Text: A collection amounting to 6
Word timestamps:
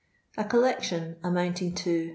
A 0.35 0.43
collection 0.45 1.17
amounting 1.23 1.75
to 1.75 2.05
6 2.05 2.09